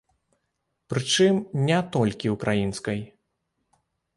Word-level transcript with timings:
Прычым, 0.93 1.35
не 1.67 1.79
толькі 1.99 2.33
украінскай. 2.37 2.99